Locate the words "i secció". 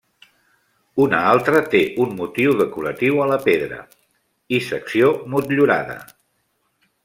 4.59-5.15